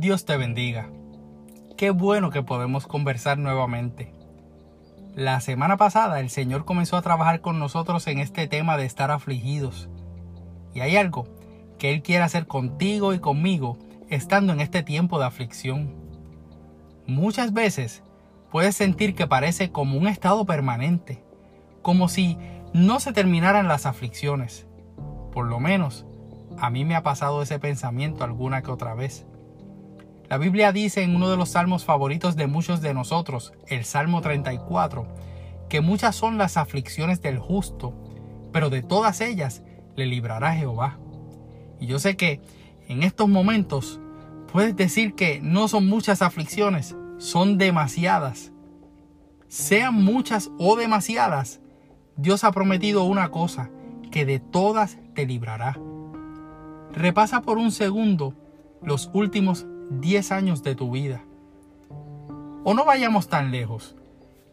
[0.00, 0.88] Dios te bendiga.
[1.76, 4.14] Qué bueno que podemos conversar nuevamente.
[5.14, 9.10] La semana pasada el Señor comenzó a trabajar con nosotros en este tema de estar
[9.10, 9.90] afligidos.
[10.72, 11.28] Y hay algo
[11.78, 13.76] que Él quiere hacer contigo y conmigo
[14.08, 15.94] estando en este tiempo de aflicción.
[17.06, 18.02] Muchas veces
[18.50, 21.22] puedes sentir que parece como un estado permanente,
[21.82, 22.38] como si
[22.72, 24.66] no se terminaran las aflicciones.
[25.30, 26.06] Por lo menos,
[26.56, 29.26] a mí me ha pasado ese pensamiento alguna que otra vez.
[30.30, 34.20] La Biblia dice en uno de los salmos favoritos de muchos de nosotros, el Salmo
[34.20, 35.08] 34,
[35.68, 37.92] que muchas son las aflicciones del justo,
[38.52, 39.64] pero de todas ellas
[39.96, 41.00] le librará Jehová.
[41.80, 42.40] Y yo sé que
[42.86, 44.00] en estos momentos
[44.52, 48.52] puedes decir que no son muchas aflicciones, son demasiadas.
[49.48, 51.60] Sean muchas o demasiadas,
[52.16, 53.68] Dios ha prometido una cosa,
[54.12, 55.76] que de todas te librará.
[56.92, 58.36] Repasa por un segundo
[58.80, 61.22] los últimos 10 años de tu vida.
[62.64, 63.96] O no vayamos tan lejos.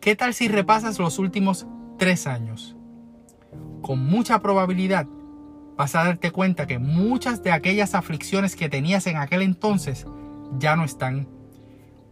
[0.02, 2.76] ¿Qué tal si repasas los últimos 3 años?
[3.82, 5.08] Con mucha probabilidad
[5.78, 10.08] vas a darte cuenta que muchas de aquellas aflicciones que tenías en aquel entonces
[10.58, 11.28] ya no están.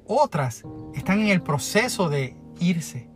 [0.06, 3.10] Otras están en el proceso de irse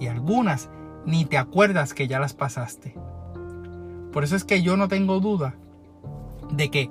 [0.00, 0.70] y algunas
[1.04, 2.94] ni te acuerdas que ya las pasaste.
[4.12, 5.56] Por eso es que yo no tengo duda
[6.52, 6.90] de que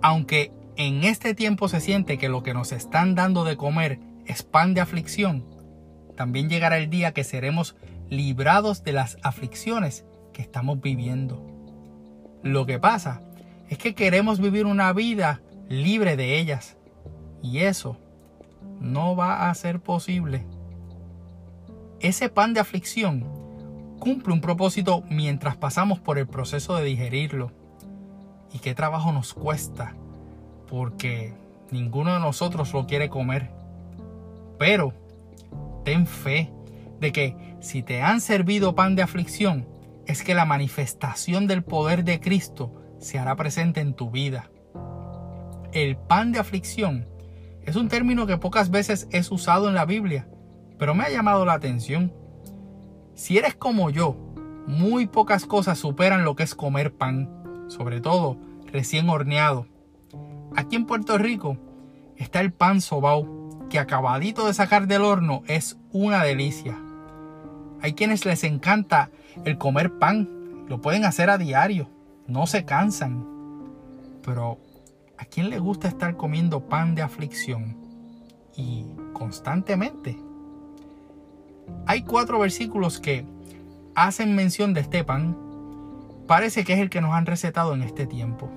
[0.00, 4.44] aunque en este tiempo se siente que lo que nos están dando de comer es
[4.44, 5.44] pan de aflicción,
[6.16, 7.76] también llegará el día que seremos
[8.08, 11.44] librados de las aflicciones que estamos viviendo.
[12.44, 13.22] Lo que pasa
[13.68, 16.76] es que queremos vivir una vida libre de ellas
[17.42, 17.96] y eso
[18.80, 20.46] no va a ser posible.
[21.98, 23.26] Ese pan de aflicción
[23.98, 27.50] cumple un propósito mientras pasamos por el proceso de digerirlo
[28.52, 29.96] y qué trabajo nos cuesta,
[30.68, 31.34] porque
[31.70, 33.50] ninguno de nosotros lo quiere comer.
[34.58, 34.92] Pero
[35.84, 36.52] ten fe
[37.00, 39.66] de que si te han servido pan de aflicción,
[40.06, 44.50] es que la manifestación del poder de Cristo se hará presente en tu vida.
[45.72, 47.06] El pan de aflicción
[47.62, 50.28] es un término que pocas veces es usado en la Biblia,
[50.78, 52.12] pero me ha llamado la atención.
[53.14, 54.16] Si eres como yo,
[54.66, 58.38] muy pocas cosas superan lo que es comer pan sobre todo
[58.72, 59.66] recién horneado.
[60.56, 61.56] Aquí en Puerto Rico
[62.16, 66.78] está el pan sobao, que acabadito de sacar del horno es una delicia.
[67.80, 69.10] Hay quienes les encanta
[69.44, 70.28] el comer pan,
[70.68, 71.88] lo pueden hacer a diario,
[72.26, 73.24] no se cansan.
[74.24, 74.58] Pero
[75.16, 77.76] ¿a quién le gusta estar comiendo pan de aflicción?
[78.56, 80.18] Y constantemente.
[81.86, 83.24] Hay cuatro versículos que
[83.94, 85.36] hacen mención de este pan
[86.26, 88.50] parece que es el que nos han recetado en este tiempo.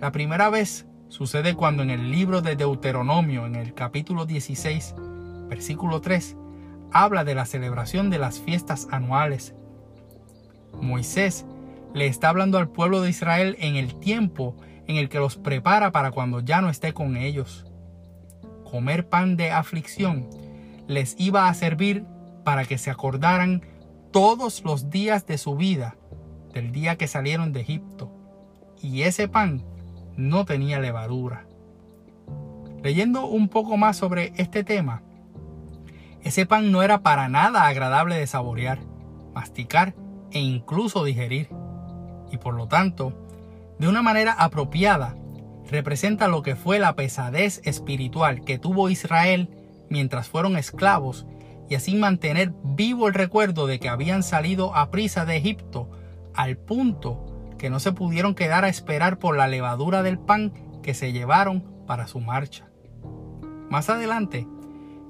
[0.00, 4.94] La primera vez sucede cuando en el libro de Deuteronomio, en el capítulo 16,
[5.48, 6.36] versículo 3,
[6.92, 9.56] habla de la celebración de las fiestas anuales.
[10.80, 11.46] Moisés
[11.94, 14.54] le está hablando al pueblo de Israel en el tiempo
[14.86, 17.66] en el que los prepara para cuando ya no esté con ellos.
[18.70, 20.30] Comer pan de aflicción
[20.86, 22.04] les iba a servir
[22.44, 23.62] para que se acordaran
[24.12, 25.96] todos los días de su vida
[26.52, 28.12] del día que salieron de Egipto,
[28.80, 29.64] y ese pan
[30.18, 31.46] no tenía levadura.
[32.82, 35.02] Leyendo un poco más sobre este tema,
[36.22, 38.80] ese pan no era para nada agradable de saborear,
[39.32, 39.94] masticar
[40.32, 41.48] e incluso digerir,
[42.32, 43.12] y por lo tanto,
[43.78, 45.16] de una manera apropiada,
[45.70, 49.48] representa lo que fue la pesadez espiritual que tuvo Israel
[49.88, 51.26] mientras fueron esclavos
[51.68, 55.88] y así mantener vivo el recuerdo de que habían salido a prisa de Egipto
[56.34, 57.27] al punto
[57.58, 60.52] que no se pudieron quedar a esperar por la levadura del pan
[60.82, 62.68] que se llevaron para su marcha.
[63.68, 64.46] Más adelante,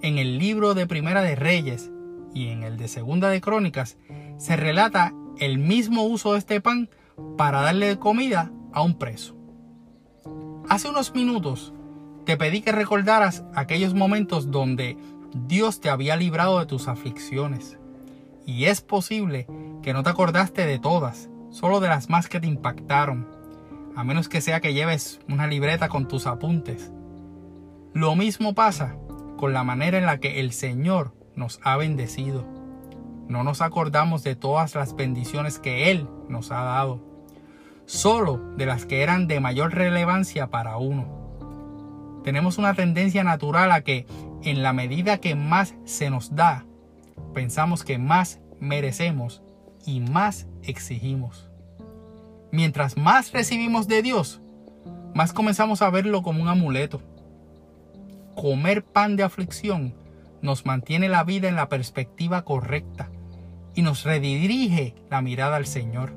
[0.03, 1.91] en el libro de Primera de Reyes
[2.35, 3.97] y en el de Segunda de Crónicas,
[4.39, 6.89] se relata el mismo uso de este pan
[7.37, 9.37] para darle comida a un preso.
[10.69, 11.73] Hace unos minutos
[12.25, 14.97] te pedí que recordaras aquellos momentos donde
[15.47, 17.79] Dios te había librado de tus aflicciones.
[18.47, 19.47] Y es posible
[19.83, 23.27] que no te acordaste de todas, solo de las más que te impactaron,
[23.97, 26.93] a menos que sea que lleves una libreta con tus apuntes.
[27.95, 28.97] Lo mismo pasa
[29.37, 32.45] con la manera en la que el Señor nos ha bendecido.
[33.29, 37.01] No nos acordamos de todas las bendiciones que Él nos ha dado,
[37.87, 41.19] solo de las que eran de mayor relevancia para uno.
[42.25, 44.07] Tenemos una tendencia natural a que,
[44.43, 46.67] en la medida que más se nos da,
[47.35, 49.43] pensamos que más merecemos
[49.89, 51.49] y más exigimos.
[52.53, 54.43] Mientras más recibimos de Dios,
[55.15, 57.01] más comenzamos a verlo como un amuleto.
[58.35, 59.95] comer pan de aflicción
[60.43, 63.09] nos mantiene la vida en la perspectiva correcta
[63.75, 66.13] y nos redirige la mirada al Señor.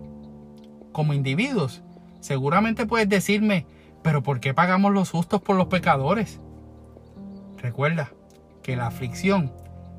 [0.91, 1.81] Como individuos,
[2.19, 3.65] seguramente puedes decirme,
[4.03, 6.41] pero ¿por qué pagamos los justos por los pecadores?
[7.57, 8.11] Recuerda
[8.63, 9.53] que la aflicción,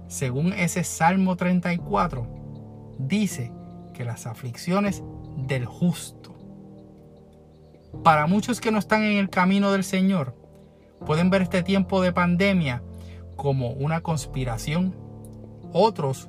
[0.08, 2.28] según ese Salmo 34,
[2.98, 3.50] dice
[4.04, 5.02] las aflicciones
[5.36, 6.34] del justo.
[8.02, 10.34] Para muchos que no están en el camino del Señor,
[11.04, 12.82] pueden ver este tiempo de pandemia
[13.36, 14.94] como una conspiración.
[15.72, 16.28] Otros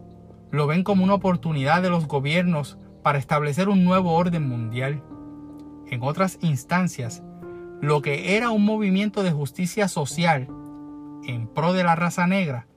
[0.52, 5.04] lo ven como una oportunidad de los gobiernos para establecer un nuevo orden mundial.
[5.90, 7.24] En otras instancias,
[7.82, 10.48] lo que era un movimiento de justicia social
[11.26, 12.68] en pro de la raza negra,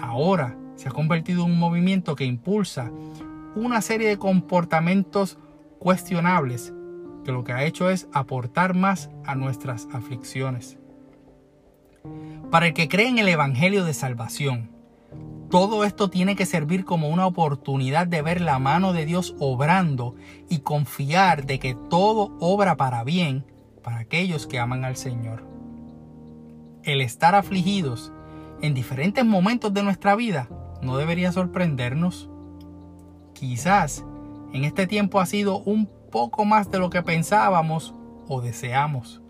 [0.00, 2.90] ahora se ha convertido en un movimiento que impulsa
[3.58, 5.38] una serie de comportamientos
[5.78, 6.72] cuestionables
[7.24, 10.78] que lo que ha hecho es aportar más a nuestras aflicciones.
[12.50, 14.70] Para el que cree en el Evangelio de Salvación,
[15.50, 20.14] todo esto tiene que servir como una oportunidad de ver la mano de Dios obrando
[20.48, 23.44] y confiar de que todo obra para bien
[23.82, 25.42] para aquellos que aman al Señor.
[26.82, 28.12] El estar afligidos
[28.60, 30.48] en diferentes momentos de nuestra vida
[30.82, 32.28] no debería sorprendernos.
[33.38, 34.04] Quizás
[34.52, 37.94] en este tiempo ha sido un poco más de lo que pensábamos
[38.26, 39.20] o deseamos.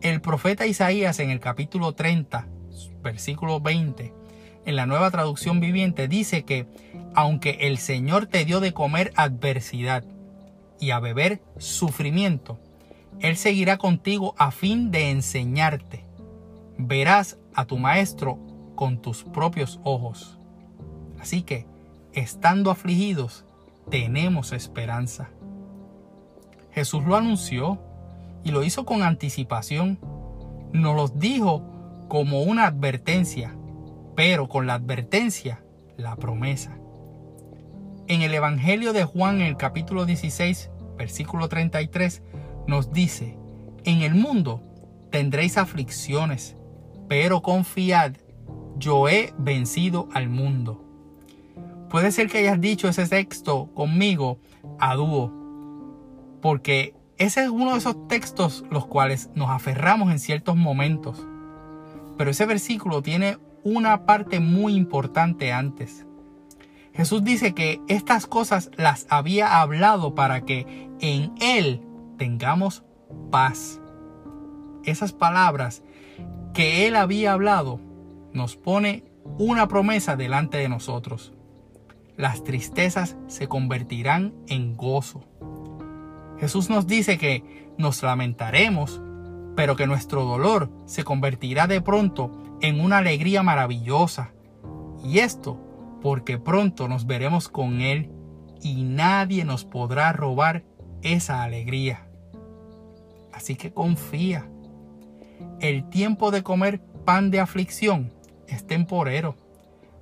[0.00, 2.48] El profeta Isaías en el capítulo 30,
[3.00, 4.12] versículo 20,
[4.66, 6.66] en la nueva traducción viviente dice que
[7.14, 10.02] aunque el Señor te dio de comer adversidad
[10.80, 12.58] y a beber sufrimiento,
[13.20, 16.04] Él seguirá contigo a fin de enseñarte.
[16.76, 18.40] Verás a tu Maestro
[18.74, 20.38] con tus propios ojos.
[21.20, 21.66] Así que,
[22.12, 23.44] estando afligidos,
[23.90, 25.30] tenemos esperanza.
[26.72, 27.78] Jesús lo anunció
[28.44, 29.98] y lo hizo con anticipación.
[30.72, 33.56] Nos lo dijo como una advertencia,
[34.16, 35.62] pero con la advertencia,
[35.96, 36.78] la promesa.
[38.06, 42.22] En el Evangelio de Juan, en el capítulo 16, versículo 33,
[42.66, 43.36] nos dice,
[43.84, 44.62] en el mundo
[45.10, 46.56] tendréis aflicciones,
[47.08, 48.14] pero confiad,
[48.76, 50.89] yo he vencido al mundo.
[51.90, 54.38] Puede ser que hayas dicho ese texto conmigo
[54.78, 55.32] a dúo,
[56.40, 61.26] porque ese es uno de esos textos los cuales nos aferramos en ciertos momentos.
[62.16, 66.06] Pero ese versículo tiene una parte muy importante antes.
[66.94, 71.82] Jesús dice que estas cosas las había hablado para que en Él
[72.18, 72.84] tengamos
[73.32, 73.80] paz.
[74.84, 75.82] Esas palabras
[76.54, 77.80] que Él había hablado
[78.32, 79.04] nos pone
[79.38, 81.32] una promesa delante de nosotros.
[82.20, 85.24] Las tristezas se convertirán en gozo.
[86.38, 89.00] Jesús nos dice que nos lamentaremos,
[89.56, 92.30] pero que nuestro dolor se convertirá de pronto
[92.60, 94.34] en una alegría maravillosa.
[95.02, 95.58] Y esto
[96.02, 98.10] porque pronto nos veremos con Él
[98.60, 100.62] y nadie nos podrá robar
[101.00, 102.06] esa alegría.
[103.32, 104.46] Así que confía.
[105.58, 108.12] El tiempo de comer pan de aflicción
[108.46, 109.36] es temporero,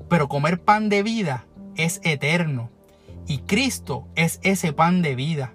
[0.09, 1.44] pero comer pan de vida
[1.78, 2.69] es eterno.
[3.26, 5.54] Y Cristo es ese pan de vida.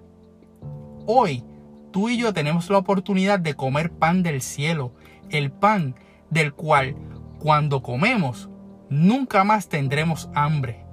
[1.06, 1.44] Hoy
[1.92, 4.92] tú y yo tenemos la oportunidad de comer pan del cielo,
[5.30, 5.94] el pan
[6.30, 6.96] del cual
[7.38, 8.48] cuando comemos
[8.90, 10.84] nunca más tendremos hambre.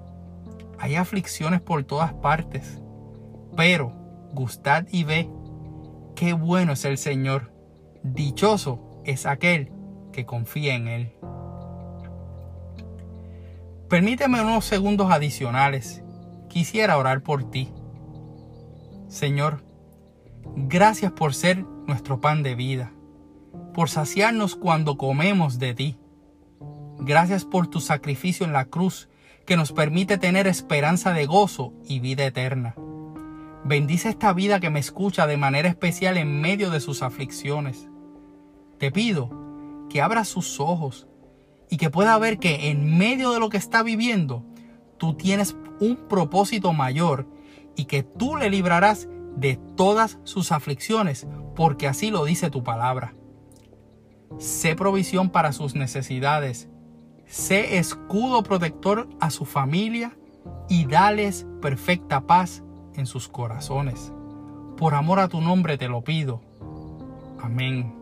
[0.77, 2.81] Hay aflicciones por todas partes,
[3.55, 3.93] pero
[4.33, 5.29] gustad y ve
[6.15, 7.53] qué bueno es el Señor.
[8.03, 9.71] Dichoso es aquel
[10.11, 11.13] que confía en Él.
[13.91, 16.01] Permíteme unos segundos adicionales.
[16.49, 17.69] Quisiera orar por ti.
[19.07, 19.63] Señor,
[20.55, 22.91] Gracias por ser nuestro pan de vida,
[23.73, 25.97] por saciarnos cuando comemos de ti.
[26.99, 29.07] Gracias por tu sacrificio en la cruz
[29.45, 32.75] que nos permite tener esperanza de gozo y vida eterna.
[33.63, 37.87] Bendice esta vida que me escucha de manera especial en medio de sus aflicciones.
[38.77, 39.29] Te pido
[39.89, 41.07] que abra sus ojos
[41.71, 44.43] y que pueda ver que en medio de lo que está viviendo,
[44.97, 47.25] tú tienes un propósito mayor
[47.77, 51.25] y que tú le librarás de todas sus aflicciones,
[51.55, 53.15] porque así lo dice tu palabra.
[54.37, 56.67] Sé provisión para sus necesidades,
[57.25, 60.17] sé escudo protector a su familia
[60.67, 62.63] y dales perfecta paz
[62.95, 64.11] en sus corazones.
[64.75, 66.41] Por amor a tu nombre te lo pido.
[67.41, 67.95] Amén.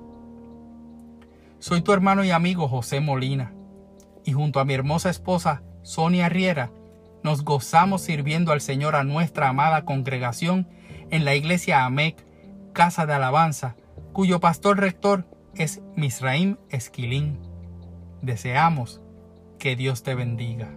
[1.59, 3.53] Soy tu hermano y amigo José Molina,
[4.25, 6.71] y junto a mi hermosa esposa Sonia Riera,
[7.23, 10.67] nos gozamos sirviendo al Señor a nuestra amada congregación
[11.09, 12.25] en la iglesia AMEC,
[12.73, 13.75] Casa de Alabanza,
[14.13, 17.39] cuyo pastor rector es Misraim Esquilín.
[18.21, 19.01] Deseamos
[19.57, 20.69] que Dios te bendiga.